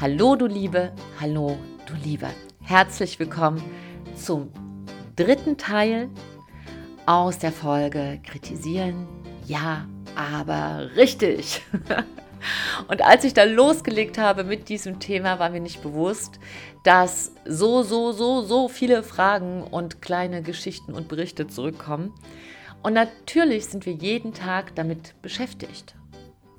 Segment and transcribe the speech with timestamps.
[0.00, 2.30] Hallo du Liebe, hallo du Liebe.
[2.62, 3.62] Herzlich willkommen
[4.16, 4.50] zum
[5.14, 6.08] dritten Teil
[7.04, 9.06] aus der Folge Kritisieren,
[9.44, 11.60] ja, aber richtig.
[12.88, 16.40] Und als ich da losgelegt habe mit diesem Thema, war mir nicht bewusst,
[16.82, 22.14] dass so, so, so, so viele Fragen und kleine Geschichten und Berichte zurückkommen.
[22.82, 25.94] Und natürlich sind wir jeden Tag damit beschäftigt.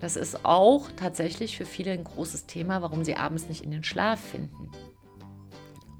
[0.02, 3.84] Das ist auch tatsächlich für viele ein großes Thema, warum sie abends nicht in den
[3.84, 4.72] Schlaf finden.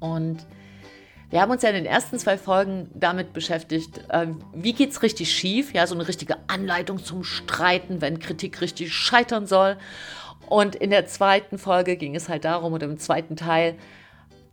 [0.00, 0.44] Und
[1.30, 5.02] wir haben uns ja in den ersten zwei Folgen damit beschäftigt, äh, wie geht es
[5.02, 9.78] richtig schief, ja, so eine richtige Anleitung zum Streiten, wenn Kritik richtig scheitern soll.
[10.46, 13.76] Und in der zweiten Folge ging es halt darum, oder im zweiten Teil,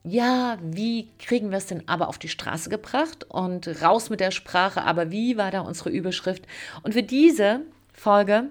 [0.04, 4.32] ja, wie kriegen wir es denn aber auf die Straße gebracht und raus mit der
[4.32, 6.46] Sprache, aber wie war da unsere Überschrift?
[6.84, 8.50] Und für diese Folge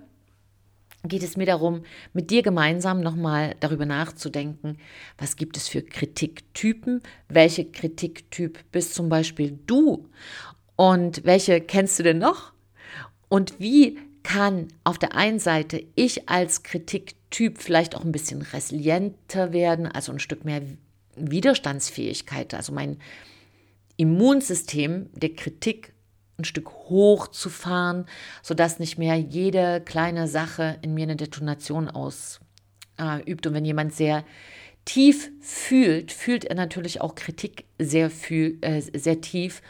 [1.09, 4.79] geht es mir darum, mit dir gemeinsam nochmal darüber nachzudenken,
[5.17, 10.09] was gibt es für Kritiktypen, welche Kritiktyp bist zum Beispiel du
[10.77, 12.53] und welche kennst du denn noch?
[13.29, 19.53] Und wie kann auf der einen Seite ich als Kritiktyp vielleicht auch ein bisschen resilienter
[19.53, 20.63] werden, also ein Stück mehr
[21.17, 22.99] Widerstandsfähigkeit, also mein
[23.97, 25.93] Immunsystem der Kritik
[26.39, 28.07] ein Stück hochzufahren,
[28.43, 33.47] sodass nicht mehr jede kleine Sache in mir eine Detonation ausübt.
[33.47, 34.25] Und wenn jemand sehr
[34.85, 39.63] tief fühlt, fühlt er natürlich auch Kritik sehr, fühl, äh, sehr tief.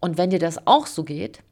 [0.00, 1.42] Und wenn dir das auch so geht,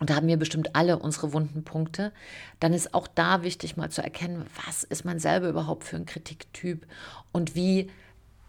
[0.00, 2.12] und da haben wir bestimmt alle unsere wunden Punkte,
[2.60, 6.06] dann ist auch da wichtig mal zu erkennen, was ist man selber überhaupt für ein
[6.06, 6.86] Kritiktyp
[7.30, 7.90] und wie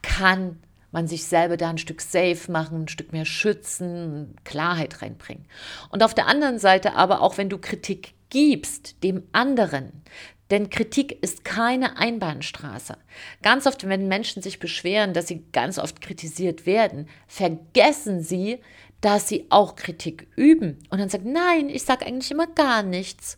[0.01, 0.57] kann
[0.97, 5.45] man sich selber da ein Stück safe machen, ein Stück mehr schützen, Klarheit reinbringen.
[5.91, 10.01] Und auf der anderen Seite aber auch, wenn du Kritik gibst, dem anderen,
[10.49, 12.97] denn Kritik ist keine Einbahnstraße.
[13.43, 18.59] Ganz oft, wenn Menschen sich beschweren, dass sie ganz oft kritisiert werden, vergessen sie,
[18.99, 20.79] dass sie auch Kritik üben.
[20.89, 23.37] Und dann sagen, nein, ich sage eigentlich immer gar nichts.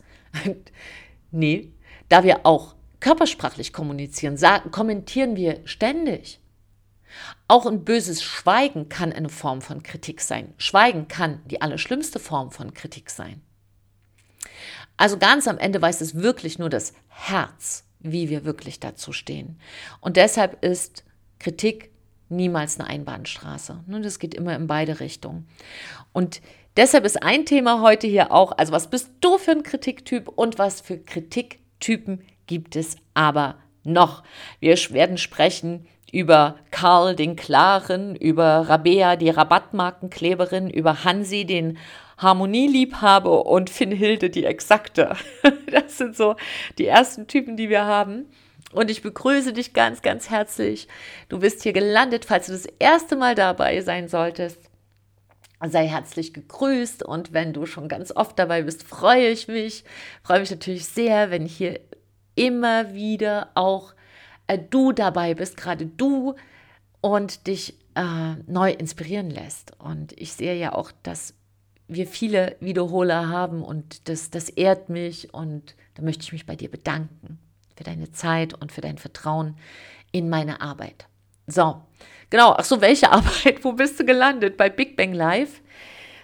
[1.32, 1.74] nee,
[2.08, 6.40] da wir auch körpersprachlich kommunizieren, sagen, kommentieren wir ständig.
[7.48, 10.54] Auch ein böses Schweigen kann eine Form von Kritik sein.
[10.58, 13.42] Schweigen kann die allerschlimmste Form von Kritik sein.
[14.98, 19.60] Also ganz am Ende weiß es wirklich nur das Herz, wie wir wirklich dazu stehen.
[20.02, 21.04] Und deshalb ist
[21.40, 21.92] Kritik
[22.30, 23.84] niemals eine Einbahnstraße.
[23.88, 25.48] Ne, das geht immer in beide Richtungen.
[26.14, 26.42] Und
[26.78, 30.60] deshalb ist ein Thema heute hier auch, also was bist du für ein Kritiktyp und
[30.60, 34.24] was für Kritiktypen gibt es aber noch?
[34.60, 41.78] Wir werden sprechen über Karl den Klaren, über Rabea die Rabattmarkenkleberin, über Hansi den
[42.18, 45.16] Harmonieliebhaber und Finnhilde die Exakte.
[45.72, 46.36] Das sind so
[46.80, 48.26] die ersten Typen, die wir haben.
[48.72, 50.88] Und ich begrüße dich ganz, ganz herzlich.
[51.28, 54.60] Du bist hier gelandet, falls du das erste Mal dabei sein solltest.
[55.68, 59.84] Sei herzlich gegrüßt und wenn du schon ganz oft dabei bist, freue ich mich.
[60.24, 61.80] Freue mich natürlich sehr, wenn hier
[62.36, 63.94] immer wieder auch
[64.50, 66.36] äh, du dabei bist, gerade du
[67.02, 69.74] und dich äh, neu inspirieren lässt.
[69.80, 71.34] Und ich sehe ja auch, dass
[71.88, 76.56] wir viele Wiederholer haben und das, das ehrt mich und da möchte ich mich bei
[76.56, 77.40] dir bedanken
[77.76, 79.56] für deine Zeit und für dein Vertrauen
[80.12, 81.08] in meine Arbeit.
[81.48, 81.82] So,
[82.30, 83.64] genau, ach so, welche Arbeit?
[83.64, 84.58] Wo bist du gelandet?
[84.58, 85.62] Bei Big Bang Live.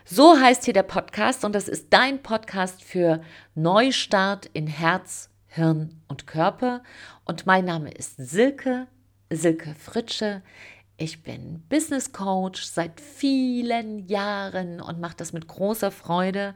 [0.03, 3.22] So heißt hier der Podcast und das ist dein Podcast für
[3.56, 6.84] Neustart in Herz, Hirn und Körper.
[7.24, 8.88] Und mein Name ist Silke,
[9.30, 10.42] Silke Fritsche.
[10.98, 16.56] Ich bin Business Coach seit vielen Jahren und mache das mit großer Freude,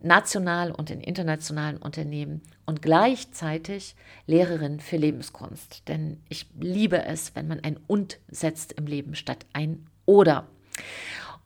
[0.00, 5.88] national und in internationalen Unternehmen und gleichzeitig Lehrerin für Lebenskunst.
[5.88, 10.46] Denn ich liebe es, wenn man ein Und setzt im Leben statt ein Oder.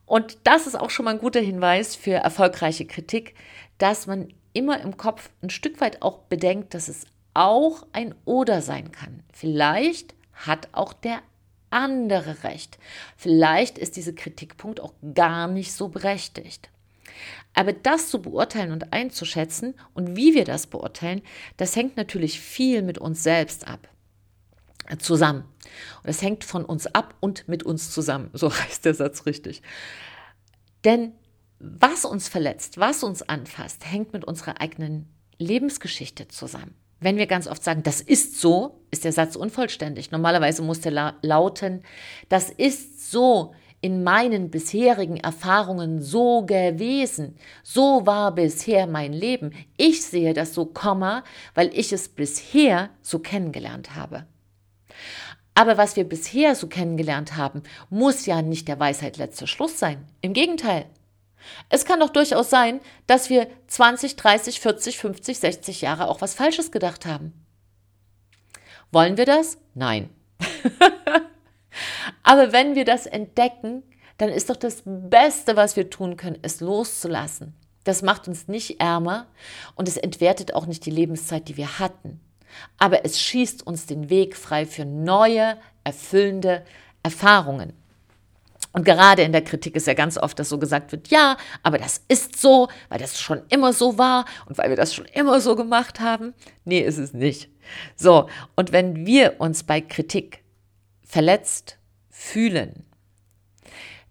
[0.05, 3.35] Und das ist auch schon mal ein guter Hinweis für erfolgreiche Kritik,
[3.77, 8.61] dass man immer im Kopf ein Stück weit auch bedenkt, dass es auch ein Oder
[8.61, 9.23] sein kann.
[9.31, 11.21] Vielleicht hat auch der
[11.69, 12.77] andere recht.
[13.15, 16.69] Vielleicht ist dieser Kritikpunkt auch gar nicht so berechtigt.
[17.53, 21.21] Aber das zu beurteilen und einzuschätzen und wie wir das beurteilen,
[21.57, 23.87] das hängt natürlich viel mit uns selbst ab.
[24.99, 25.45] Zusammen.
[26.03, 28.29] Und es hängt von uns ab und mit uns zusammen.
[28.33, 29.61] So heißt der Satz richtig.
[30.83, 31.13] Denn
[31.61, 36.75] was uns verletzt, was uns anfasst, hängt mit unserer eigenen Lebensgeschichte zusammen.
[36.99, 40.11] Wenn wir ganz oft sagen, das ist so, ist der Satz unvollständig.
[40.11, 41.81] Normalerweise muss der la lauten,
[42.29, 47.35] das ist so in meinen bisherigen Erfahrungen so gewesen.
[47.63, 49.53] So war bisher mein Leben.
[49.75, 51.23] Ich sehe das so, Komma,
[51.55, 54.27] weil ich es bisher so kennengelernt habe.
[55.55, 60.05] Aber was wir bisher so kennengelernt haben, muss ja nicht der Weisheit letzter Schluss sein.
[60.21, 60.85] Im Gegenteil.
[61.69, 66.33] Es kann doch durchaus sein, dass wir 20, 30, 40, 50, 60 Jahre auch was
[66.33, 67.33] Falsches gedacht haben.
[68.91, 69.57] Wollen wir das?
[69.73, 70.09] Nein.
[72.23, 73.83] Aber wenn wir das entdecken,
[74.17, 77.55] dann ist doch das Beste, was wir tun können, es loszulassen.
[77.83, 79.27] Das macht uns nicht ärmer
[79.75, 82.19] und es entwertet auch nicht die Lebenszeit, die wir hatten.
[82.77, 86.63] Aber es schießt uns den Weg frei für neue, erfüllende
[87.01, 87.73] Erfahrungen.
[88.73, 91.77] Und gerade in der Kritik ist ja ganz oft, dass so gesagt wird, ja, aber
[91.77, 95.41] das ist so, weil das schon immer so war und weil wir das schon immer
[95.41, 96.33] so gemacht haben.
[96.63, 97.49] Nee, ist es nicht.
[97.95, 100.43] So, und wenn wir uns bei Kritik
[101.03, 101.77] verletzt
[102.09, 102.85] fühlen,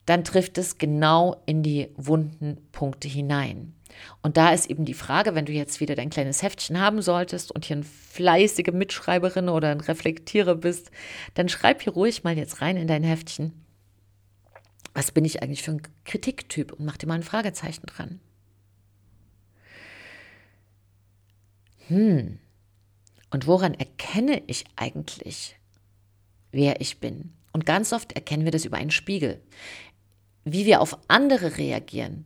[0.05, 3.75] dann trifft es genau in die wunden Punkte hinein.
[4.23, 7.53] Und da ist eben die Frage, wenn du jetzt wieder dein kleines Heftchen haben solltest
[7.53, 10.91] und hier eine fleißige Mitschreiberin oder ein Reflektierer bist,
[11.35, 13.53] dann schreib hier ruhig mal jetzt rein in dein Heftchen.
[14.95, 16.73] Was bin ich eigentlich für ein Kritiktyp?
[16.73, 18.21] Und mach dir mal ein Fragezeichen dran.
[21.89, 22.39] Hm.
[23.31, 25.57] Und woran erkenne ich eigentlich,
[26.53, 27.33] wer ich bin?
[27.53, 29.41] Und ganz oft erkennen wir das über einen Spiegel.
[30.45, 32.25] Wie wir auf andere reagieren,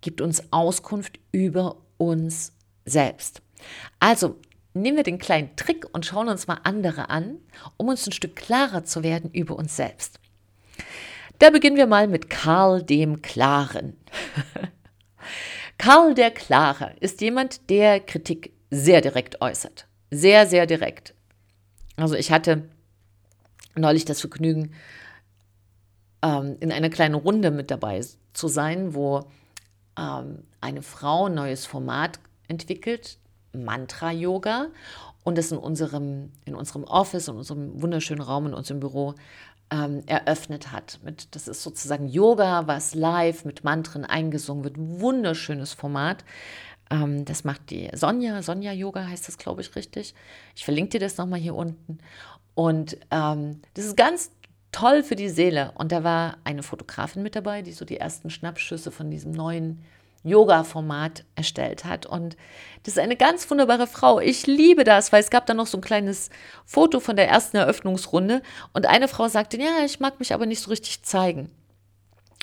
[0.00, 2.52] gibt uns Auskunft über uns
[2.84, 3.42] selbst.
[4.00, 4.38] Also
[4.74, 7.38] nehmen wir den kleinen Trick und schauen uns mal andere an,
[7.76, 10.18] um uns ein Stück klarer zu werden über uns selbst.
[11.38, 13.96] Da beginnen wir mal mit Karl dem Klaren.
[15.78, 19.86] Karl der Klare ist jemand, der Kritik sehr direkt äußert.
[20.10, 21.14] Sehr, sehr direkt.
[21.96, 22.68] Also ich hatte
[23.74, 24.74] neulich das Vergnügen,
[26.22, 28.00] ähm, in einer kleinen Runde mit dabei
[28.32, 29.26] zu sein, wo
[29.98, 33.18] ähm, eine Frau ein neues Format entwickelt,
[33.52, 34.68] Mantra-Yoga,
[35.24, 39.14] und das in unserem, in unserem Office, in unserem wunderschönen Raum, in unserem Büro
[39.72, 41.00] ähm, eröffnet hat.
[41.02, 44.76] Mit, das ist sozusagen Yoga, was live mit Mantren eingesungen wird.
[44.78, 46.24] Wunderschönes Format.
[46.90, 48.42] Ähm, das macht die Sonja.
[48.42, 50.14] Sonja Yoga heißt das, glaube ich, richtig.
[50.54, 51.98] Ich verlinke dir das nochmal hier unten.
[52.54, 54.30] Und ähm, das ist ganz
[54.72, 55.72] toll für die Seele.
[55.74, 59.82] Und da war eine Fotografin mit dabei, die so die ersten Schnappschüsse von diesem neuen
[60.24, 62.06] Yoga-Format erstellt hat.
[62.06, 62.36] Und
[62.82, 64.20] das ist eine ganz wunderbare Frau.
[64.20, 66.30] Ich liebe das, weil es gab da noch so ein kleines
[66.64, 68.42] Foto von der ersten Eröffnungsrunde.
[68.72, 71.50] Und eine Frau sagte, ja, ich mag mich aber nicht so richtig zeigen.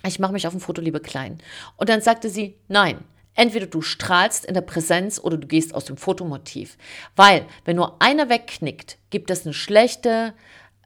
[0.05, 1.39] Ich mache mich auf dem Foto lieber klein.
[1.77, 3.03] Und dann sagte sie, nein,
[3.39, 6.77] Entweder du strahlst in der Präsenz oder du gehst aus dem Fotomotiv.
[7.15, 10.33] Weil, wenn nur einer wegknickt, gibt es eine schlechte,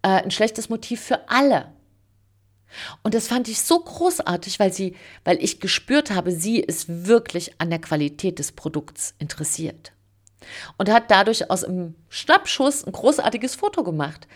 [0.04, 1.72] äh, ein schlechtes Motiv für alle.
[3.02, 7.60] Und das fand ich so großartig, weil sie, weil ich gespürt habe, sie ist wirklich
[7.60, 9.92] an der Qualität des Produkts interessiert.
[10.78, 14.28] Und hat dadurch aus einem Schnappschuss ein großartiges Foto gemacht.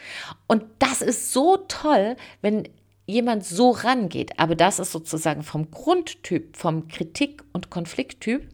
[0.48, 2.70] Und das ist so toll, wenn
[3.06, 8.48] jemand so rangeht, aber das ist sozusagen vom Grundtyp, vom Kritik- und Konflikttyp,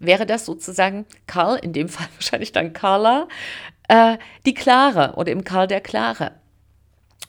[0.00, 3.28] wäre das sozusagen Karl, in dem Fall wahrscheinlich dann Carla,
[3.88, 6.32] äh, die Klare oder im Karl der Klare.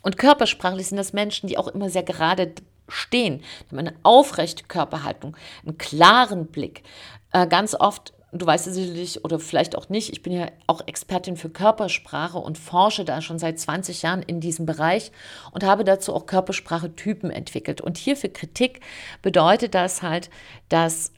[0.01, 2.53] Und körpersprachlich sind das Menschen, die auch immer sehr gerade
[2.87, 6.83] stehen, die haben eine aufrechte Körperhaltung, einen klaren Blick.
[7.31, 10.81] Äh, ganz oft du weißt es sicherlich oder vielleicht auch nicht, ich bin ja auch
[10.85, 15.11] Expertin für Körpersprache und forsche da schon seit 20 Jahren in diesem Bereich
[15.51, 17.81] und habe dazu auch Körpersprache-Typen entwickelt.
[17.81, 18.81] Und hier für Kritik
[19.21, 20.29] bedeutet das halt,
[20.69, 21.11] dass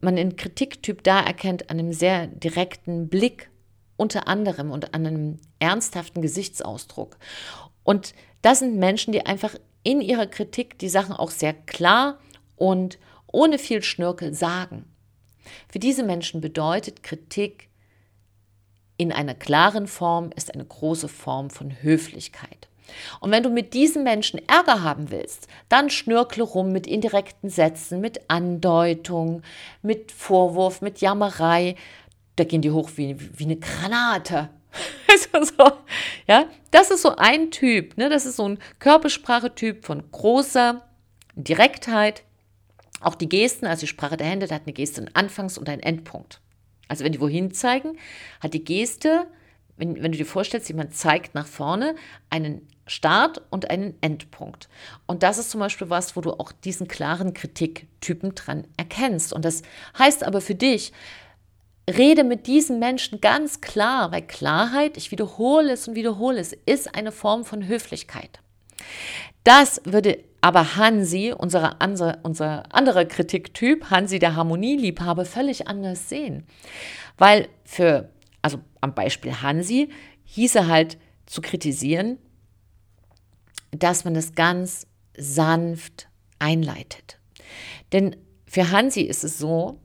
[0.00, 3.50] man den Kritiktyp da erkennt an einem sehr direkten Blick
[3.96, 7.18] unter anderem und an einem ernsthaften Gesichtsausdruck.
[7.88, 12.18] Und das sind Menschen, die einfach in ihrer Kritik die Sachen auch sehr klar
[12.54, 14.84] und ohne viel Schnörkel sagen.
[15.72, 17.70] Für diese Menschen bedeutet Kritik
[18.98, 22.68] in einer klaren Form ist eine große Form von Höflichkeit.
[23.20, 28.02] Und wenn du mit diesen Menschen Ärger haben willst, dann schnörkle rum mit indirekten Sätzen,
[28.02, 29.40] mit Andeutung,
[29.80, 31.74] mit Vorwurf, mit Jammerei.
[32.36, 34.50] Da gehen die hoch wie, wie eine Granate.
[35.10, 35.72] Also so,
[36.26, 38.08] ja, das ist so ein Typ, ne?
[38.10, 40.82] das ist so ein Körpersprachetyp von großer
[41.34, 42.24] Direktheit,
[43.00, 45.68] auch die Gesten, also die Sprache der Hände, da hat eine Geste einen Anfangs- und
[45.68, 46.40] einen Endpunkt.
[46.88, 47.96] Also wenn die wohin zeigen,
[48.40, 49.26] hat die Geste,
[49.76, 51.94] wenn, wenn du dir vorstellst, jemand zeigt nach vorne,
[52.30, 54.68] einen Start und einen Endpunkt.
[55.06, 59.32] Und das ist zum Beispiel was, wo du auch diesen klaren Kritiktypen dran erkennst.
[59.32, 59.62] Und das
[59.98, 60.92] heißt aber für dich,
[61.88, 66.94] rede mit diesen Menschen ganz klar, weil Klarheit, ich wiederhole es und wiederhole es, ist
[66.94, 68.40] eine Form von Höflichkeit.
[69.44, 76.44] Das würde aber Hansi, unsere, andere, unser anderer Kritiktyp, Hansi der Harmonieliebhaber, völlig anders sehen.
[77.16, 78.10] Weil für,
[78.42, 79.88] also am Beispiel Hansi,
[80.24, 82.18] hieße halt zu kritisieren,
[83.70, 87.18] dass man das ganz sanft einleitet.
[87.92, 88.16] Denn
[88.46, 89.80] für Hansi ist es so,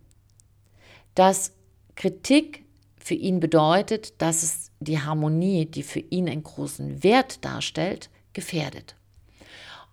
[1.15, 1.53] dass
[1.95, 2.65] Kritik
[2.97, 8.95] für ihn bedeutet, dass es die Harmonie, die für ihn einen großen Wert darstellt, gefährdet.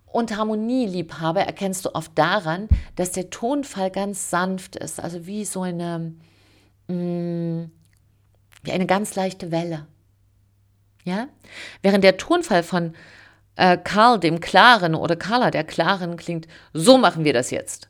[0.07, 5.63] Und Harmonieliebhaber erkennst du oft daran, dass der Tonfall ganz sanft ist, also wie so
[5.63, 6.15] eine,
[6.89, 7.71] mm,
[8.63, 9.87] wie eine ganz leichte Welle.
[11.05, 11.29] Ja?
[11.83, 12.95] Während der Tonfall von
[13.57, 17.90] äh, Karl dem Klaren oder Carla der Klaren klingt, so machen wir das jetzt,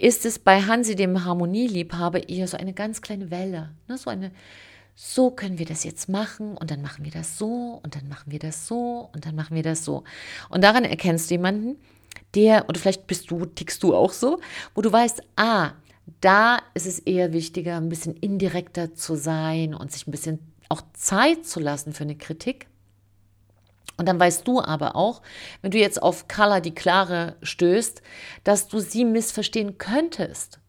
[0.00, 3.98] ist es bei Hansi dem Harmonieliebhaber eher so eine ganz kleine Welle, ne?
[3.98, 4.32] so eine
[4.94, 8.30] so können wir das jetzt machen und dann machen wir das so und dann machen
[8.30, 10.04] wir das so und dann machen wir das so.
[10.50, 11.76] Und daran erkennst du jemanden,
[12.34, 14.38] der, oder vielleicht bist du, tickst du auch so,
[14.74, 15.72] wo du weißt, ah,
[16.20, 20.82] da ist es eher wichtiger, ein bisschen indirekter zu sein und sich ein bisschen auch
[20.94, 22.66] Zeit zu lassen für eine Kritik.
[23.96, 25.22] Und dann weißt du aber auch,
[25.60, 28.02] wenn du jetzt auf Carla die Klare stößt,
[28.44, 30.60] dass du sie missverstehen könntest.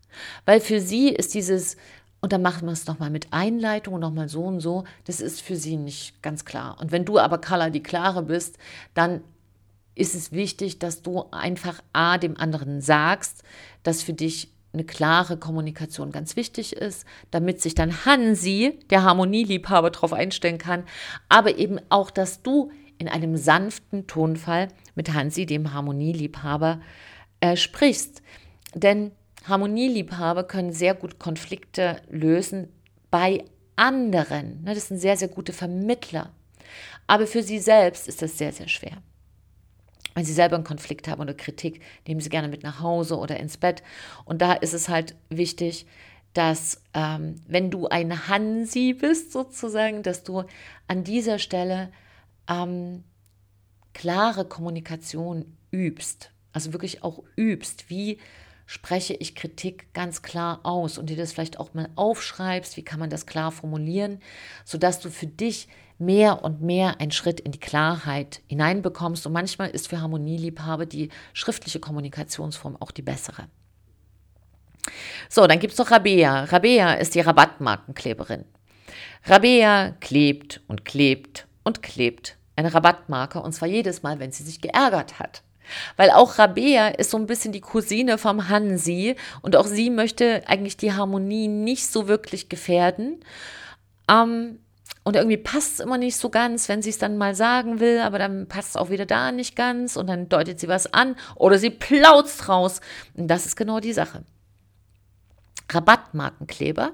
[0.46, 1.77] Weil für sie ist dieses
[2.22, 4.86] und dann machen wir es nochmal mit Einleitung nochmal so und so.
[5.03, 6.77] Das ist für sie nicht ganz klar.
[6.80, 8.58] Und wenn du aber Carla die Klare bist,
[8.94, 9.22] dann
[9.94, 13.44] ist es wichtig, dass du einfach A, dem anderen sagst,
[13.84, 19.92] dass für dich eine klare Kommunikation ganz wichtig ist, damit sich dann Hansi, der Harmonieliebhaber,
[19.92, 20.86] darauf einstellen kann,
[21.27, 26.82] aber eben auch, dass du in einem sanften Tonfall mit Hansi, dem Harmonieliebhaber,
[27.40, 28.22] äh, sprichst.
[28.74, 29.12] Denn
[29.46, 32.70] Harmonieliebhaber können sehr gut Konflikte lösen
[33.12, 33.44] bei
[33.76, 34.64] anderen.
[34.64, 36.32] Ne, das sind sehr, sehr gute Vermittler.
[37.08, 39.02] Aber für sie selbst ist das sehr, sehr schwer.
[40.16, 43.40] Wenn sie selber einen Konflikt haben oder Kritik, nehmen sie gerne mit nach Hause oder
[43.40, 43.84] ins Bett.
[44.26, 45.88] Und da ist es halt wichtig,
[46.34, 50.44] dass ähm, wenn du ein Hansi bist sozusagen, dass du
[50.88, 51.92] an dieser Stelle
[52.48, 53.04] ähm,
[53.94, 56.32] klare Kommunikation übst.
[56.52, 58.20] Also wirklich auch übst, wie
[58.66, 63.00] spreche ich Kritik ganz klar aus und dir das vielleicht auch mal aufschreibst, wie kann
[63.00, 64.20] man das klar formulieren,
[64.64, 65.68] sodass du für dich
[66.00, 69.26] mehr und mehr einen Schritt in die Klarheit hineinbekommst.
[69.26, 73.48] Und manchmal ist für Harmonieliebhaber die schriftliche Kommunikationsform auch die bessere.
[75.30, 76.46] So, dann gibt es noch Rabea.
[76.46, 78.46] Rabea ist die Rabattmarkenkleberin.
[79.26, 84.62] Rabea klebt und klebt und klebt eine Rabattmarke und zwar jedes Mal, wenn sie sich
[84.62, 85.43] geärgert hat.
[85.96, 90.43] Weil auch Rabea ist so ein bisschen die Cousine vom Hansi und auch sie möchte
[90.48, 93.24] eigentlich die Harmonie nicht so wirklich gefährden.
[94.10, 94.60] Ähm,
[95.05, 98.00] und irgendwie passt es immer nicht so ganz, wenn sie es dann mal sagen will,
[98.00, 101.15] aber dann passt es auch wieder da nicht ganz und dann deutet sie was an
[101.36, 102.79] oder sie plautzt raus.
[103.15, 104.24] Und das ist genau die Sache.
[105.70, 106.91] Rabattmarkenkleber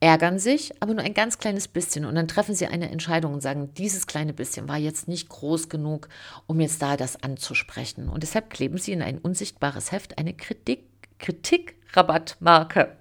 [0.00, 2.04] ärgern sich, aber nur ein ganz kleines bisschen.
[2.04, 5.68] Und dann treffen sie eine Entscheidung und sagen, dieses kleine bisschen war jetzt nicht groß
[5.68, 6.08] genug,
[6.46, 8.08] um jetzt da das anzusprechen.
[8.08, 10.84] Und deshalb kleben sie in ein unsichtbares Heft eine Kritik,
[11.18, 12.96] Kritikrabattmarke.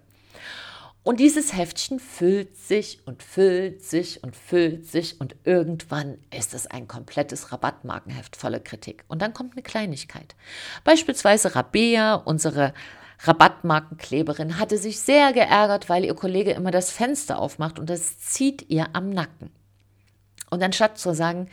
[1.08, 6.68] Und dieses Heftchen füllt sich und füllt sich und füllt sich und irgendwann ist es
[6.68, 9.06] ein komplettes Rabattmarkenheft voller Kritik.
[9.08, 10.36] Und dann kommt eine Kleinigkeit.
[10.84, 12.74] Beispielsweise Rabea, unsere
[13.20, 18.70] Rabattmarkenkleberin hatte sich sehr geärgert, weil ihr Kollege immer das Fenster aufmacht und das zieht
[18.70, 19.50] ihr am Nacken.
[20.50, 21.50] Und anstatt zu sagen,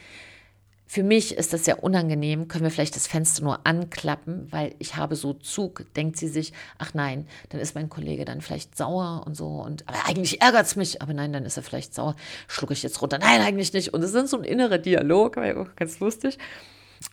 [0.87, 4.97] für mich ist das sehr unangenehm, können wir vielleicht das Fenster nur anklappen, weil ich
[4.97, 9.25] habe so Zug, denkt sie sich, ach nein, dann ist mein Kollege dann vielleicht sauer
[9.27, 12.15] und so und aber eigentlich ärgert es mich, aber nein, dann ist er vielleicht sauer,
[12.47, 13.95] schlucke ich jetzt runter, nein, eigentlich nicht.
[13.95, 15.37] Und es ist so ein innerer Dialog,
[15.75, 16.39] ganz lustig.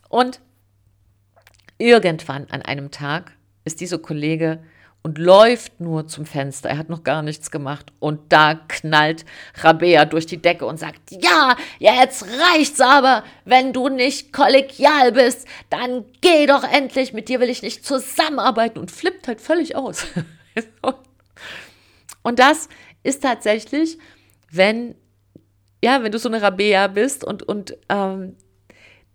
[0.10, 0.42] Und
[1.78, 3.32] irgendwann an einem Tag
[3.64, 4.60] ist dieser Kollege
[5.04, 6.70] und läuft nur zum Fenster.
[6.70, 7.92] Er hat noch gar nichts gemacht.
[8.00, 9.26] Und da knallt
[9.56, 13.24] Rabea durch die Decke und sagt, ja, jetzt reicht's aber.
[13.44, 17.14] Wenn du nicht kollegial bist, dann geh doch endlich.
[17.14, 18.78] Mit dir will ich nicht zusammenarbeiten.
[18.78, 20.06] Und flippt halt völlig aus.
[22.22, 22.70] und das
[23.02, 23.98] ist tatsächlich,
[24.52, 24.94] wenn,
[25.84, 28.36] ja, wenn du so eine Rabea bist und, und ähm,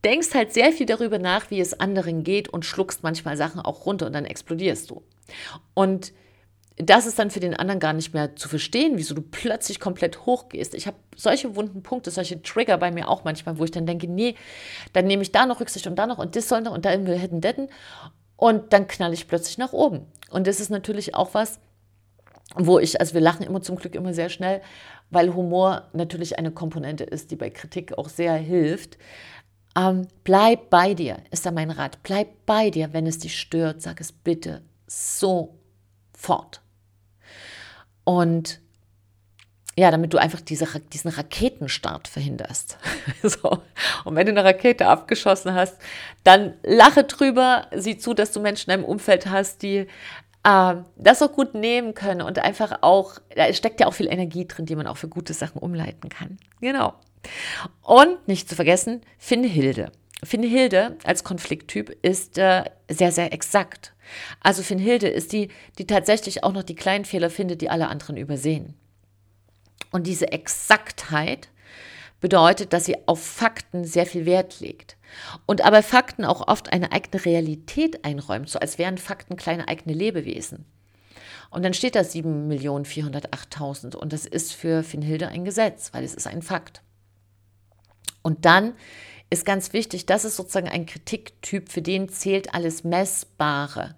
[0.07, 3.85] denkst halt sehr viel darüber nach, wie es anderen geht und schluckst manchmal Sachen auch
[3.85, 5.03] runter und dann explodierst du.
[5.75, 6.13] Und
[6.79, 10.27] das ist dann für den anderen gar nicht mehr zu verstehen, wieso du plötzlich komplett
[10.27, 10.75] hochgehst.
[10.75, 14.07] Ich habe solche wunden Punkte, solche Trigger bei mir auch manchmal, wo ich dann denke,
[14.07, 14.37] nee,
[14.93, 16.91] dann nehme ich da noch Rücksicht und da noch und das soll noch und da
[16.91, 17.69] hätten detten
[18.37, 20.07] und dann knall ich plötzlich nach oben.
[20.31, 21.59] Und das ist natürlich auch was,
[22.55, 24.61] wo ich, also wir lachen immer zum Glück immer sehr schnell,
[25.11, 28.99] weil Humor natürlich eine Komponente ist, die bei Kritik auch sehr hilft.
[29.77, 32.03] Ähm, bleib bei dir, ist da mein Rat.
[32.03, 33.83] Bleib bei dir, wenn es dich stört.
[33.83, 36.63] Sag es bitte sofort.
[38.05, 38.61] Und
[39.79, 42.79] ja, damit du einfach diese, diesen Raketenstart verhinderst.
[43.23, 43.63] so.
[44.05, 45.77] Und wenn du eine Rakete abgeschossen hast,
[46.25, 49.87] dann lache drüber, sieh zu, dass du Menschen deinem Umfeld hast, die
[50.45, 54.47] äh, das auch gut nehmen können und einfach auch, da steckt ja auch viel Energie
[54.47, 56.39] drin, die man auch für gute Sachen umleiten kann.
[56.63, 56.95] Genau.
[57.83, 59.93] Und nicht zu vergessen, Finnhilde.
[60.23, 63.93] Finnhilde als Konflikttyp ist äh, sehr, sehr exakt.
[64.41, 68.17] Also Finnhilde ist die, die tatsächlich auch noch die kleinen Fehler findet, die alle anderen
[68.17, 68.75] übersehen.
[69.91, 71.49] Und diese Exaktheit
[72.21, 74.97] bedeutet, dass sie auf Fakten sehr viel Wert legt.
[75.45, 79.95] Und aber Fakten auch oft eine eigene Realität einräumt, so als wären Fakten kleine eigene
[79.95, 80.65] Lebewesen.
[81.51, 86.27] Und dann steht da 7.408.000 und das ist für Finnhilde ein Gesetz, weil es ist
[86.27, 86.83] ein Fakt.
[88.27, 88.73] Und dann
[89.31, 93.95] ist ganz wichtig, das ist sozusagen ein Kritiktyp, für den zählt alles Messbare.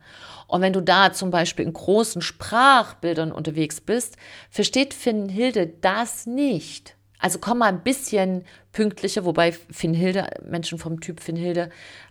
[0.49, 4.19] Und wenn du da zum Beispiel in großen Sprachbildern unterwegs bist,
[4.51, 6.95] versteht Finn Hilde das nicht.
[7.19, 11.71] Also komm mal ein bisschen pünktlicher, wobei Finn Hilde, Menschen vom Typ Finn Hilde,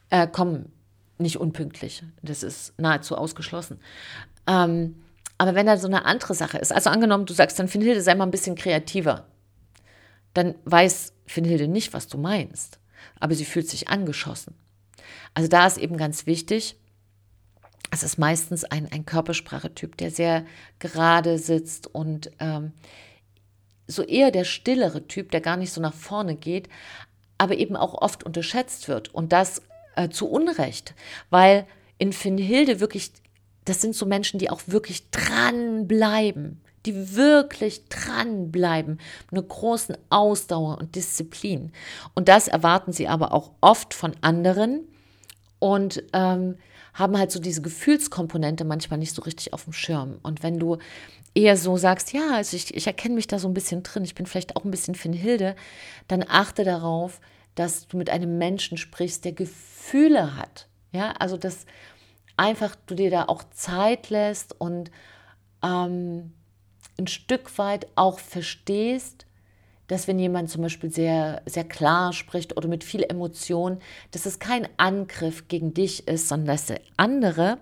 [0.09, 0.71] äh, kommen
[1.19, 2.01] nicht unpünktlich.
[2.23, 3.79] Das ist nahezu ausgeschlossen.
[4.47, 5.03] Ähm,
[5.37, 8.01] aber wenn da so eine andere Sache ist, also angenommen, du sagst dann, Finn Hilde,
[8.01, 9.27] sei mal ein bisschen kreativer,
[10.33, 12.79] dann weiß Finn Hilde nicht, was du meinst
[13.19, 14.55] aber sie fühlt sich angeschossen.
[15.33, 16.75] Also da ist eben ganz wichtig,
[17.91, 20.45] es ist meistens ein, ein Körpersprachetyp, der sehr
[20.79, 22.73] gerade sitzt und ähm,
[23.87, 26.67] so eher der stillere Typ, der gar nicht so nach vorne geht,
[27.37, 29.13] aber eben auch oft unterschätzt wird.
[29.13, 29.61] Und das
[29.95, 30.95] äh, zu Unrecht,
[31.29, 31.65] weil
[31.97, 33.11] in Finnhilde wirklich,
[33.63, 40.77] das sind so Menschen, die auch wirklich dranbleiben die wirklich dranbleiben, mit einer großen Ausdauer
[40.77, 41.71] und Disziplin.
[42.15, 44.87] Und das erwarten sie aber auch oft von anderen
[45.59, 46.57] und ähm,
[46.93, 50.19] haben halt so diese Gefühlskomponente manchmal nicht so richtig auf dem Schirm.
[50.23, 50.77] Und wenn du
[51.35, 54.15] eher so sagst, ja, also ich, ich erkenne mich da so ein bisschen drin, ich
[54.15, 55.55] bin vielleicht auch ein bisschen Hilde,
[56.07, 57.19] dann achte darauf,
[57.53, 60.67] dass du mit einem Menschen sprichst, der Gefühle hat.
[60.91, 61.65] Ja, also dass
[62.37, 64.89] einfach du dir da auch Zeit lässt und
[65.63, 66.33] ähm,
[66.97, 69.25] ein Stück weit auch verstehst,
[69.87, 73.79] dass wenn jemand zum Beispiel sehr, sehr klar spricht oder mit viel Emotion,
[74.11, 77.57] dass es kein Angriff gegen dich ist, sondern dass der andere,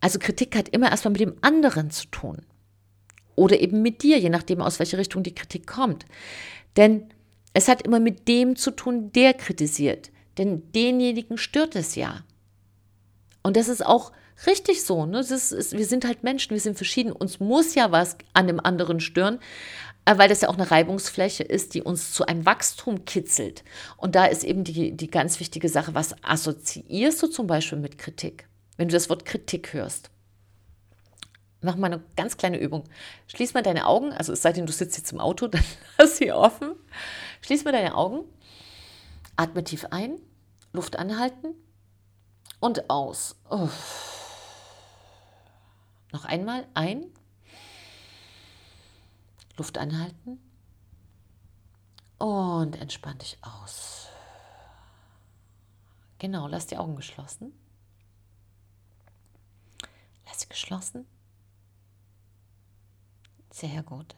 [0.00, 2.42] also Kritik hat immer erstmal mit dem anderen zu tun.
[3.34, 6.04] Oder eben mit dir, je nachdem, aus welcher Richtung die Kritik kommt.
[6.76, 7.08] Denn
[7.54, 10.10] es hat immer mit dem zu tun, der kritisiert.
[10.36, 12.24] Denn denjenigen stört es ja.
[13.42, 14.12] Und das ist auch
[14.46, 15.06] richtig so.
[15.06, 15.18] Ne?
[15.18, 17.12] Das ist, wir sind halt Menschen, wir sind verschieden.
[17.12, 19.38] Uns muss ja was an dem anderen stören,
[20.04, 23.64] äh, weil das ja auch eine Reibungsfläche ist, die uns zu einem Wachstum kitzelt.
[23.96, 27.98] Und da ist eben die, die ganz wichtige Sache, was assoziierst du zum Beispiel mit
[27.98, 28.48] Kritik?
[28.76, 30.10] Wenn du das Wort Kritik hörst.
[31.62, 32.84] Mach mal eine ganz kleine Übung.
[33.26, 35.64] Schließ mal deine Augen, also es sei denn, du sitzt jetzt im Auto, dann
[35.98, 36.72] lass sie offen.
[37.42, 38.24] Schließ mal deine Augen,
[39.36, 40.16] atme tief ein,
[40.72, 41.48] Luft anhalten
[42.60, 43.36] und aus.
[43.50, 44.19] Uff.
[46.12, 47.04] Noch einmal ein.
[49.56, 50.40] Luft anhalten.
[52.18, 54.08] Und entspann dich aus.
[56.18, 57.52] Genau, lass die Augen geschlossen.
[60.26, 61.06] Lass sie geschlossen.
[63.50, 64.14] Sehr gut.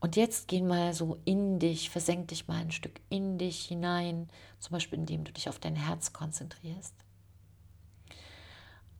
[0.00, 4.30] Und jetzt geh mal so in dich, versenk dich mal ein Stück in dich hinein,
[4.58, 6.94] zum Beispiel indem du dich auf dein Herz konzentrierst.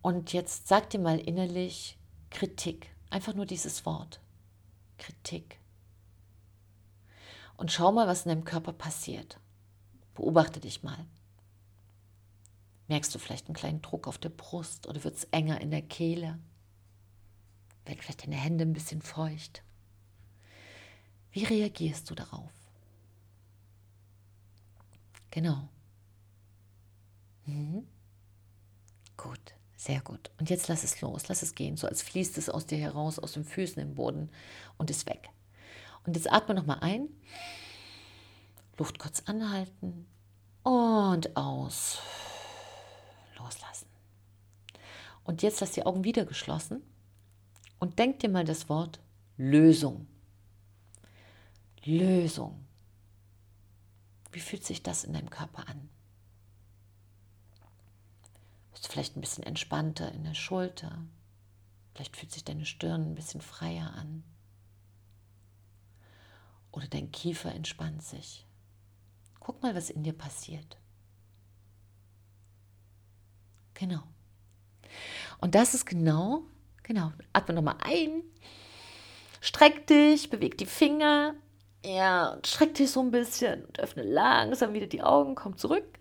[0.02, 1.98] Und jetzt sag dir mal innerlich
[2.30, 2.94] Kritik.
[3.10, 4.20] Einfach nur dieses Wort.
[4.98, 5.58] Kritik.
[7.56, 9.38] Und schau mal, was in deinem Körper passiert.
[10.14, 11.06] Beobachte dich mal.
[12.88, 15.82] Merkst du vielleicht einen kleinen Druck auf der Brust oder wird es enger in der
[15.82, 16.38] Kehle?
[17.84, 19.62] Werden vielleicht deine Hände ein bisschen feucht?
[21.32, 22.50] Wie reagierst du darauf?
[25.30, 25.68] Genau.
[27.46, 27.86] Mhm.
[29.16, 29.54] Gut.
[29.80, 30.30] Sehr gut.
[30.38, 33.18] Und jetzt lass es los, lass es gehen, so als fließt es aus dir heraus,
[33.18, 34.28] aus den Füßen im Boden
[34.76, 35.30] und ist weg.
[36.04, 37.08] Und jetzt atme nochmal ein,
[38.76, 40.06] Luft kurz anhalten
[40.64, 41.98] und aus.
[43.38, 43.86] Loslassen.
[45.24, 46.82] Und jetzt lass die Augen wieder geschlossen
[47.78, 49.00] und denk dir mal das Wort
[49.38, 50.06] Lösung.
[51.84, 52.66] Lösung.
[54.30, 55.88] Wie fühlt sich das in deinem Körper an?
[58.80, 61.04] Bist vielleicht ein bisschen entspannter in der Schulter.
[61.92, 64.24] Vielleicht fühlt sich deine Stirn ein bisschen freier an.
[66.72, 68.46] Oder dein Kiefer entspannt sich.
[69.38, 70.78] Guck mal, was in dir passiert.
[73.74, 74.02] Genau.
[75.42, 76.44] Und das ist genau,
[76.82, 78.22] genau, atme nochmal ein,
[79.42, 81.34] Streck dich, beweg die Finger.
[81.84, 85.99] Ja, streck dich so ein bisschen und öffne langsam wieder die Augen, komm zurück.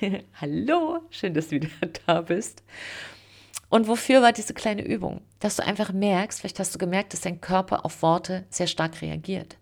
[0.40, 1.68] Hallo, schön, dass du wieder
[2.06, 2.62] da bist.
[3.68, 5.20] Und wofür war diese kleine Übung?
[5.38, 9.00] Dass du einfach merkst, vielleicht hast du gemerkt, dass dein Körper auf Worte sehr stark
[9.00, 9.58] reagiert.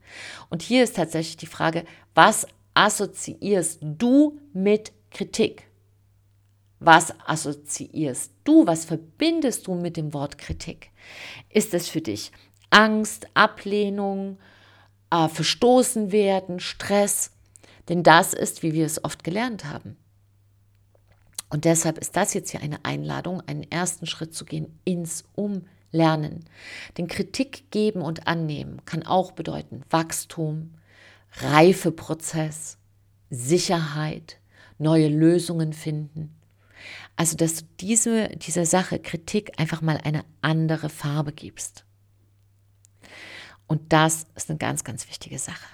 [0.49, 1.85] Und hier ist tatsächlich die Frage,
[2.15, 5.69] was assoziierst du mit Kritik?
[6.81, 8.67] Was assoziierst du?
[8.67, 10.91] Was verbindest du mit dem Wort Kritik?
[11.51, 12.33] Ist es für dich
[12.71, 14.39] Angst, Ablehnung,
[15.11, 17.33] äh, verstoßen werden, Stress?
[17.89, 19.97] Denn das ist, wie wir es oft gelernt haben.
[21.51, 26.45] Und deshalb ist das jetzt hier eine Einladung, einen ersten Schritt zu gehen ins Umlernen.
[26.99, 30.75] Denn Kritik geben und annehmen kann auch bedeuten Wachstum,
[31.41, 32.77] Reifeprozess,
[33.31, 34.39] Sicherheit,
[34.79, 36.35] neue Lösungen finden.
[37.17, 41.85] Also, dass du diese, dieser Sache Kritik einfach mal eine andere Farbe gibst.
[43.67, 45.67] Und das ist eine ganz, ganz wichtige Sache.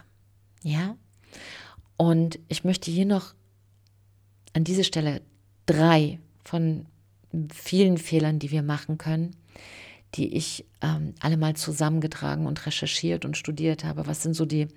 [0.62, 0.96] Ja?
[1.96, 3.34] Und ich möchte hier noch
[4.52, 5.22] an dieser Stelle
[5.66, 6.86] drei von
[7.52, 9.36] vielen Fehlern, die wir machen können,
[10.14, 14.06] die ich ähm, alle mal zusammengetragen und recherchiert und studiert habe.
[14.06, 14.68] Was sind so die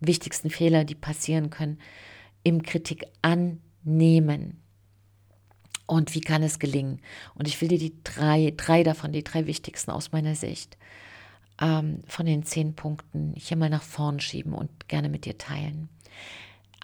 [0.00, 1.78] wichtigsten Fehler, die passieren können
[2.42, 4.60] im Kritik annehmen?
[5.86, 7.00] Und wie kann es gelingen?
[7.34, 10.78] Und ich will dir die drei, drei davon, die drei wichtigsten aus meiner Sicht,
[11.60, 15.88] ähm, von den zehn Punkten hier mal nach vorn schieben und gerne mit dir teilen.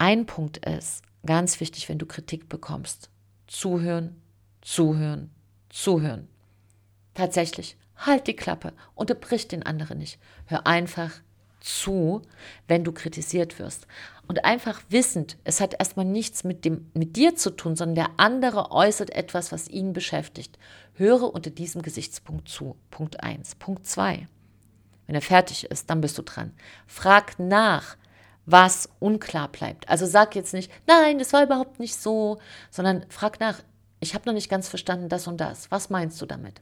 [0.01, 3.11] Ein Punkt ist ganz wichtig, wenn du Kritik bekommst.
[3.45, 4.19] Zuhören,
[4.61, 5.29] zuhören,
[5.69, 6.27] zuhören.
[7.13, 10.17] Tatsächlich, halt die Klappe, unterbrich den anderen nicht.
[10.47, 11.11] Hör einfach
[11.59, 12.23] zu,
[12.67, 13.85] wenn du kritisiert wirst.
[14.27, 18.09] Und einfach wissend, es hat erstmal nichts mit, dem, mit dir zu tun, sondern der
[18.17, 20.57] andere äußert etwas, was ihn beschäftigt.
[20.95, 22.75] Höre unter diesem Gesichtspunkt zu.
[22.89, 23.53] Punkt 1.
[23.53, 24.27] Punkt 2.
[25.05, 26.53] Wenn er fertig ist, dann bist du dran.
[26.87, 27.97] Frag nach,
[28.45, 29.87] was unklar bleibt.
[29.89, 33.59] Also sag jetzt nicht, nein, das war überhaupt nicht so, sondern frag nach,
[33.99, 35.69] ich habe noch nicht ganz verstanden das und das.
[35.71, 36.61] Was meinst du damit?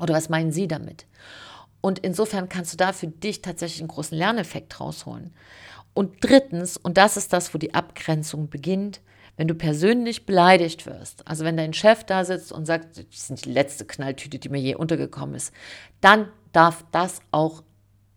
[0.00, 1.06] Oder was meinen Sie damit?
[1.80, 5.32] Und insofern kannst du da für dich tatsächlich einen großen Lerneffekt rausholen.
[5.94, 9.00] Und drittens, und das ist das, wo die Abgrenzung beginnt,
[9.36, 13.44] wenn du persönlich beleidigt wirst, also wenn dein Chef da sitzt und sagt, das ist
[13.44, 15.52] die letzte Knalltüte, die mir je untergekommen ist,
[16.00, 17.62] dann darf das auch,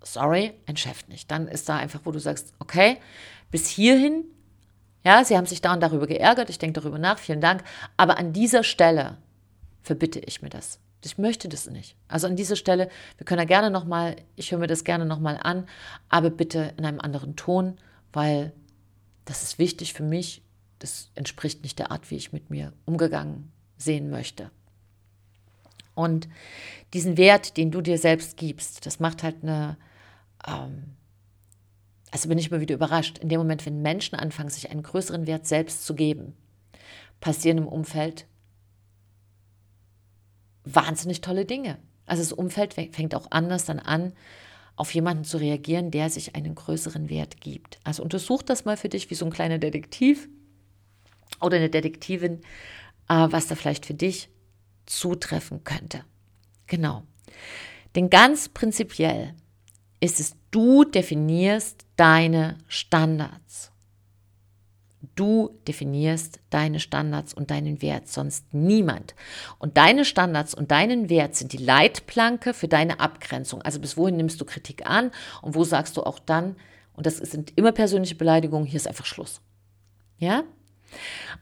[0.03, 1.29] sorry, ein Chef nicht.
[1.31, 2.97] Dann ist da einfach, wo du sagst, okay,
[3.51, 4.25] bis hierhin,
[5.03, 7.63] ja, sie haben sich da und darüber geärgert, ich denke darüber nach, vielen Dank,
[7.97, 9.17] aber an dieser Stelle
[9.81, 10.79] verbitte ich mir das.
[11.03, 11.95] Ich möchte das nicht.
[12.07, 15.39] Also an dieser Stelle, wir können da gerne nochmal, ich höre mir das gerne nochmal
[15.41, 15.67] an,
[16.09, 17.77] aber bitte in einem anderen Ton,
[18.13, 18.53] weil
[19.25, 20.43] das ist wichtig für mich.
[20.77, 24.51] Das entspricht nicht der Art, wie ich mit mir umgegangen sehen möchte.
[25.95, 26.27] Und
[26.93, 29.77] diesen Wert, den du dir selbst gibst, das macht halt eine,
[30.47, 30.95] ähm,
[32.12, 35.27] also bin ich immer wieder überrascht, in dem Moment, wenn Menschen anfangen, sich einen größeren
[35.27, 36.36] Wert selbst zu geben,
[37.21, 38.27] passieren im Umfeld
[40.63, 41.77] wahnsinnig tolle Dinge.
[42.06, 44.13] Also das Umfeld fängt auch anders dann an,
[44.75, 47.80] auf jemanden zu reagieren, der sich einen größeren Wert gibt.
[47.84, 50.27] Also untersuch das mal für dich wie so ein kleiner Detektiv
[51.39, 52.41] oder eine Detektivin,
[53.08, 54.30] äh, was da vielleicht für dich
[54.86, 56.04] zutreffen könnte.
[56.67, 57.04] Genau.
[57.95, 59.36] Denn ganz prinzipiell
[60.01, 63.71] ist es, du definierst deine Standards.
[65.15, 69.15] Du definierst deine Standards und deinen Wert, sonst niemand.
[69.59, 73.61] Und deine Standards und deinen Wert sind die Leitplanke für deine Abgrenzung.
[73.61, 75.11] Also bis wohin nimmst du Kritik an
[75.41, 76.55] und wo sagst du auch dann,
[76.93, 79.41] und das sind immer persönliche Beleidigungen, hier ist einfach Schluss.
[80.17, 80.43] Ja?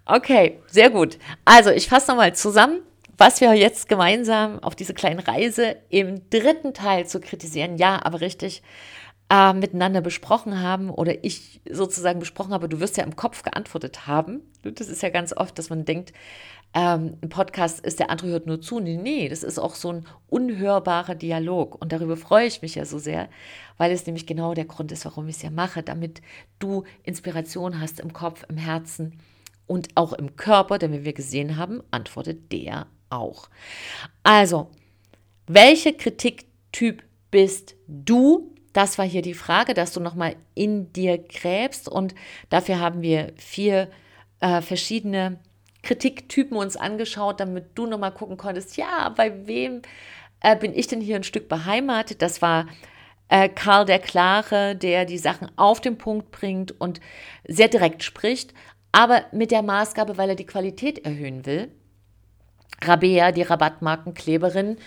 [0.06, 1.18] Okay, sehr gut.
[1.46, 2.82] Also ich fasse nochmal zusammen,
[3.20, 8.22] was wir jetzt gemeinsam auf diese kleine Reise im dritten Teil zu kritisieren, ja, aber
[8.22, 8.64] richtig,
[9.30, 14.08] äh, miteinander besprochen haben oder ich sozusagen besprochen habe, du wirst ja im Kopf geantwortet
[14.08, 14.42] haben.
[14.64, 16.14] Das ist ja ganz oft, dass man denkt,
[16.74, 18.80] ähm, ein Podcast ist, der andere hört nur zu.
[18.80, 21.80] Nee, nee, das ist auch so ein unhörbarer Dialog.
[21.82, 23.30] Und darüber freue ich mich ja so sehr,
[23.78, 26.22] weil es nämlich genau der Grund ist, warum ich es ja mache, damit
[26.60, 29.20] du Inspiration hast im Kopf, im Herzen
[29.68, 33.50] und auch im Körper, denn wie wir gesehen haben, antwortet der auch.
[34.24, 34.70] Also,
[35.48, 38.54] welcher Kritiktyp bist du?
[38.74, 42.14] Das war hier die Frage, dass du nochmal in dir gräbst und
[42.50, 43.90] dafür haben wir vier
[44.42, 45.40] äh, verschiedene
[45.82, 49.82] Kritiktypen uns angeschaut, damit du nochmal gucken konntest, ja, bei wem
[50.42, 52.22] äh, bin ich denn hier ein Stück beheimatet?
[52.22, 52.68] Das war
[53.30, 57.00] äh, Karl der Klare, der die Sachen auf den Punkt bringt und
[57.48, 58.54] sehr direkt spricht,
[58.92, 61.72] aber mit der Maßgabe, weil er die Qualität erhöhen will.
[62.82, 64.78] Rabea, die Rabattmarkenkleberin,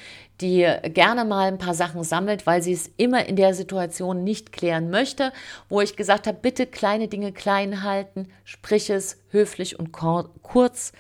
[0.41, 4.53] die gerne mal ein paar Sachen sammelt, weil sie es immer in der Situation nicht
[4.53, 5.33] klären möchte,
[5.69, 10.93] wo ich gesagt habe, bitte kleine Dinge klein halten, sprich es höflich und kurz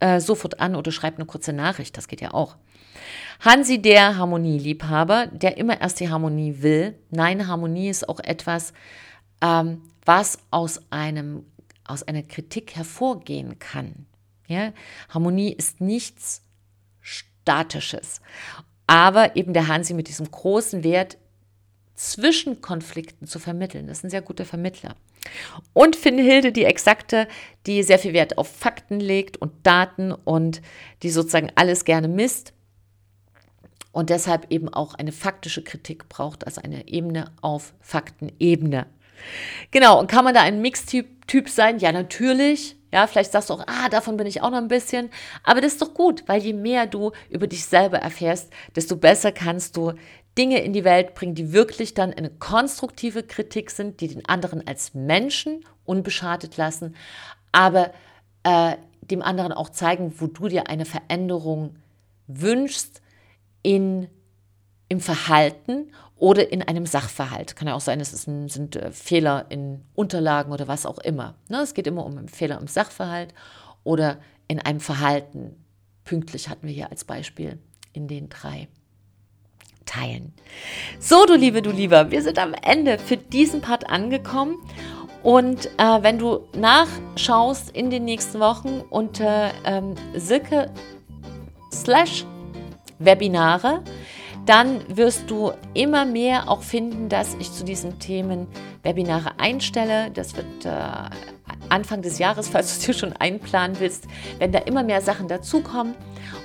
[0.00, 2.56] äh, sofort an oder schreib eine kurze Nachricht, das geht ja auch.
[3.40, 6.98] Hansi, der Harmonieliebhaber, der immer erst die Harmonie will.
[7.10, 8.72] Nein, Harmonie ist auch etwas,
[9.42, 11.44] ähm, was aus, einem,
[11.84, 14.06] aus einer Kritik hervorgehen kann.
[14.50, 14.72] Ja?
[15.08, 16.42] Harmonie ist nichts
[17.00, 18.20] Statisches.
[18.86, 21.16] Aber eben der Hansi mit diesem großen Wert,
[22.00, 23.86] zwischen Konflikten zu vermitteln.
[23.86, 24.96] Das ist ein sehr guter Vermittler.
[25.74, 27.28] Und Hilde, die exakte,
[27.66, 30.62] die sehr viel Wert auf Fakten legt und Daten und
[31.02, 32.54] die sozusagen alles gerne misst
[33.92, 38.86] und deshalb eben auch eine faktische Kritik braucht, also eine Ebene auf Faktenebene.
[39.70, 41.78] Genau, und kann man da ein Mixtyp typ sein?
[41.80, 42.76] Ja, natürlich.
[42.92, 45.10] Ja, vielleicht sagst du auch, ah, davon bin ich auch noch ein bisschen.
[45.44, 49.32] Aber das ist doch gut, weil je mehr du über dich selber erfährst, desto besser
[49.32, 49.92] kannst du
[50.36, 54.66] Dinge in die Welt bringen, die wirklich dann eine konstruktive Kritik sind, die den anderen
[54.66, 56.94] als Menschen unbeschadet lassen,
[57.52, 57.92] aber
[58.44, 61.76] äh, dem anderen auch zeigen, wo du dir eine Veränderung
[62.28, 63.02] wünschst
[63.62, 64.08] in,
[64.90, 67.56] im Verhalten oder in einem Sachverhalt.
[67.56, 71.34] Kann ja auch sein, es ein, sind äh, Fehler in Unterlagen oder was auch immer.
[71.48, 73.32] Ne, es geht immer um einen Fehler im Sachverhalt
[73.84, 75.56] oder in einem Verhalten.
[76.04, 77.58] Pünktlich hatten wir hier als Beispiel
[77.92, 78.68] in den drei
[79.86, 80.34] Teilen.
[80.98, 84.56] So, du Liebe, du Lieber, wir sind am Ende für diesen Part angekommen.
[85.22, 90.70] Und äh, wenn du nachschaust in den nächsten Wochen unter ähm, Silke
[91.72, 92.24] slash
[92.98, 93.82] Webinare,
[94.50, 98.48] dann wirst du immer mehr auch finden, dass ich zu diesen Themen
[98.82, 100.10] Webinare einstelle.
[100.10, 100.70] Das wird äh,
[101.68, 104.08] Anfang des Jahres, falls du es dir schon einplanen willst,
[104.40, 105.94] wenn da immer mehr Sachen dazukommen.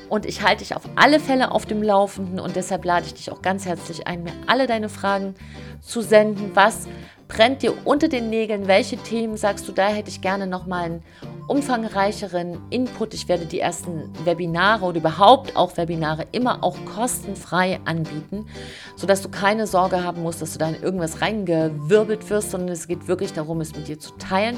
[0.08, 3.32] Und ich halte dich auf alle Fälle auf dem Laufenden und deshalb lade ich dich
[3.32, 5.34] auch ganz herzlich ein, mir alle deine Fragen
[5.82, 6.52] zu senden.
[6.54, 6.88] Was
[7.28, 8.68] brennt dir unter den Nägeln?
[8.68, 11.04] Welche Themen sagst du, da hätte ich gerne nochmal einen
[11.48, 13.14] umfangreicheren Input.
[13.14, 18.48] Ich werde die ersten Webinare oder überhaupt auch Webinare immer auch kostenfrei anbieten,
[18.96, 22.88] sodass du keine Sorge haben musst, dass du da in irgendwas reingewirbelt wirst, sondern es
[22.88, 24.58] geht wirklich darum, es mit dir zu teilen.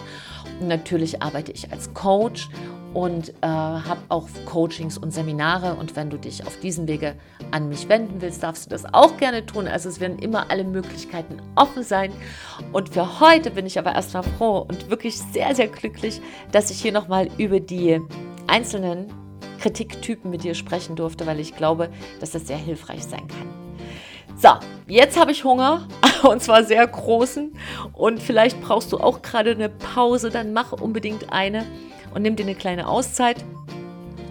[0.60, 2.50] Und natürlich arbeite ich als Coach
[2.94, 5.76] und äh, habe auch Coachings und Seminare.
[5.76, 7.16] Und wenn du dich auf diesen Wege
[7.52, 9.68] an mich wenden willst, darfst du das auch gerne tun.
[9.68, 12.12] Also es werden immer alle Möglichkeiten offen sein.
[12.74, 16.22] Und für heute bin ich aber erstmal froh und wirklich sehr, sehr glücklich,
[16.52, 18.02] dass ich hier nochmal über die
[18.48, 19.08] einzelnen
[19.60, 23.68] Kritiktypen mit dir sprechen durfte, weil ich glaube, dass das sehr hilfreich sein kann.
[24.40, 24.50] So,
[24.88, 25.88] jetzt habe ich Hunger
[26.24, 27.54] und zwar sehr großen
[27.94, 31.66] und vielleicht brauchst du auch gerade eine Pause, dann mach unbedingt eine
[32.18, 33.46] und nimm dir eine kleine Auszeit.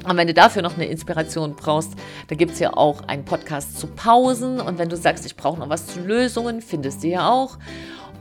[0.09, 1.93] Und wenn du dafür noch eine Inspiration brauchst,
[2.27, 4.61] da gibt es ja auch einen Podcast zu Pausen.
[4.61, 7.59] Und wenn du sagst, ich brauche noch was zu Lösungen, findest du ja auch.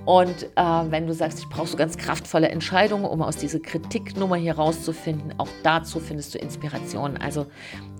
[0.05, 4.35] Und äh, wenn du sagst, ich brauche so ganz kraftvolle Entscheidungen, um aus dieser Kritiknummer
[4.35, 7.17] hier rauszufinden, auch dazu findest du Inspiration.
[7.17, 7.47] Also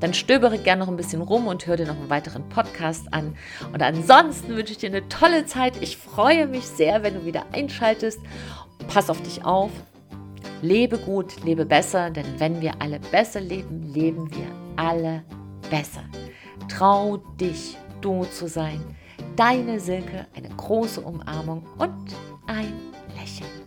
[0.01, 3.35] dann stöbere gerne noch ein bisschen rum und hör dir noch einen weiteren Podcast an.
[3.73, 5.81] Und ansonsten wünsche ich dir eine tolle Zeit.
[5.81, 8.19] Ich freue mich sehr, wenn du wieder einschaltest.
[8.87, 9.71] Pass auf dich auf
[10.65, 14.47] Lebe gut, lebe besser, denn wenn wir alle besser leben, leben wir
[14.77, 15.23] alle
[15.69, 16.03] besser.
[16.67, 18.83] Trau dich, du zu sein.
[19.35, 22.15] Deine Silke, eine große Umarmung und
[22.47, 22.73] ein
[23.15, 23.64] Lächeln.